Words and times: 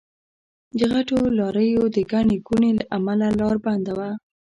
د 0.77 0.79
غټو 0.91 1.19
لاريو 1.37 1.83
د 1.95 1.97
ګڼې 2.11 2.37
ګوڼې 2.47 2.71
له 2.79 2.83
امله 2.97 3.27
لار 3.39 3.55
بنده 3.65 3.93
وه. 3.97 4.11